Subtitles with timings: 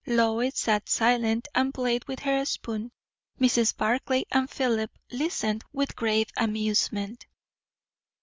[0.07, 2.91] Lois sat silent and played with her spoon.
[3.39, 3.77] Mrs.
[3.77, 7.27] Barclay and Philip listened with grave amusement.